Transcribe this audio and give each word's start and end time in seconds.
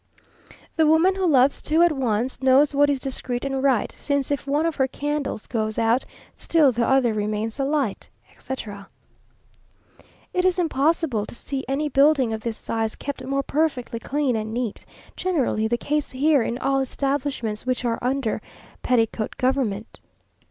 The 0.77 0.87
woman 0.87 1.13
who 1.13 1.27
loves 1.27 1.61
two 1.61 1.83
at 1.83 1.91
once, 1.91 2.41
Knows 2.41 2.73
what 2.73 2.89
is 2.89 2.99
discreet 2.99 3.45
and 3.45 3.61
right 3.61 3.91
Since 3.91 4.31
if 4.31 4.47
one 4.47 4.65
of 4.65 4.77
her 4.77 4.87
candles 4.87 5.45
goes 5.45 5.77
out, 5.77 6.05
Still 6.35 6.71
the 6.71 6.87
other 6.87 7.13
remains 7.13 7.59
alight, 7.59 8.09
etc.... 8.31 8.89
It 10.33 10.43
is 10.43 10.57
impossible 10.57 11.27
to 11.27 11.35
see 11.35 11.63
any 11.67 11.87
building 11.87 12.33
of 12.33 12.41
this 12.41 12.57
size 12.57 12.95
kept 12.95 13.23
more 13.23 13.43
perfectly 13.43 13.99
clean 13.99 14.35
and 14.35 14.51
neat; 14.51 14.87
generally 15.15 15.67
the 15.67 15.77
case 15.77 16.09
here 16.09 16.41
in 16.41 16.57
all 16.57 16.79
establishments 16.81 17.67
which 17.67 17.85
are 17.85 17.99
under 18.01 18.41
petticoat 18.81 19.37
government. 19.37 20.01